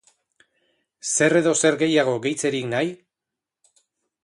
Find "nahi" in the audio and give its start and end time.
2.73-2.91